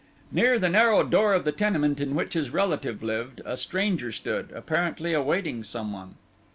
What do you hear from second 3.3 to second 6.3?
a stranger stood, apparently awaiting some one.